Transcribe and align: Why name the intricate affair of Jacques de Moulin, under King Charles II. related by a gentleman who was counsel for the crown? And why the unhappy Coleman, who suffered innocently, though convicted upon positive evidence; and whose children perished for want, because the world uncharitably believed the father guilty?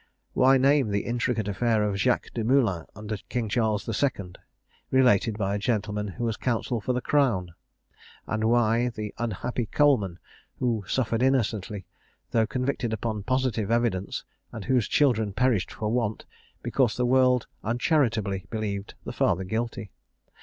Why 0.33 0.57
name 0.57 0.89
the 0.89 1.05
intricate 1.05 1.47
affair 1.47 1.83
of 1.83 1.99
Jacques 1.99 2.31
de 2.33 2.43
Moulin, 2.43 2.85
under 2.95 3.17
King 3.29 3.49
Charles 3.49 3.87
II. 3.87 4.31
related 4.89 5.37
by 5.37 5.53
a 5.53 5.59
gentleman 5.59 6.07
who 6.07 6.23
was 6.23 6.37
counsel 6.37 6.81
for 6.81 6.91
the 6.91 7.01
crown? 7.01 7.53
And 8.25 8.45
why 8.45 8.89
the 8.89 9.13
unhappy 9.19 9.67
Coleman, 9.67 10.17
who 10.57 10.83
suffered 10.87 11.21
innocently, 11.21 11.85
though 12.31 12.47
convicted 12.47 12.93
upon 12.93 13.21
positive 13.21 13.69
evidence; 13.69 14.23
and 14.51 14.65
whose 14.65 14.87
children 14.87 15.33
perished 15.33 15.71
for 15.71 15.91
want, 15.91 16.25
because 16.63 16.97
the 16.97 17.05
world 17.05 17.45
uncharitably 17.63 18.47
believed 18.49 18.95
the 19.03 19.13
father 19.13 19.43
guilty? 19.43 19.91